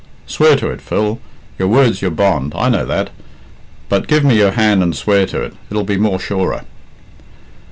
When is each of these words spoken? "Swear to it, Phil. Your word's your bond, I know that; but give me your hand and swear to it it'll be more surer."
"Swear 0.25 0.55
to 0.55 0.71
it, 0.71 0.81
Phil. 0.81 1.19
Your 1.59 1.67
word's 1.67 2.01
your 2.01 2.09
bond, 2.09 2.53
I 2.55 2.69
know 2.69 2.87
that; 2.87 3.11
but 3.87 4.07
give 4.07 4.23
me 4.23 4.35
your 4.35 4.53
hand 4.53 4.81
and 4.81 4.95
swear 4.95 5.27
to 5.27 5.43
it 5.43 5.53
it'll 5.69 5.83
be 5.83 5.97
more 5.97 6.19
surer." 6.19 6.63